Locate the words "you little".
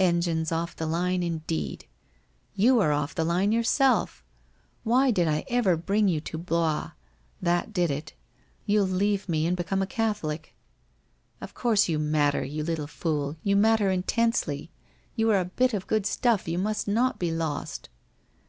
12.42-12.88